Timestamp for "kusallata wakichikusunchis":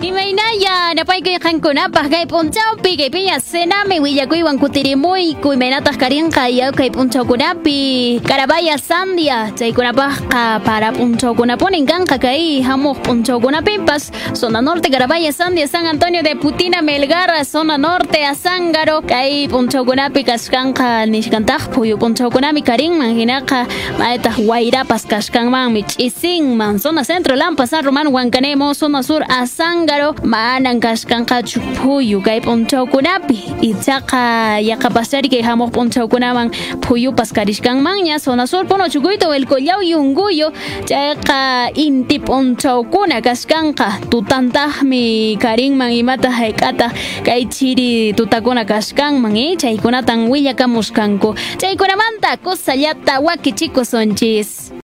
52.36-54.72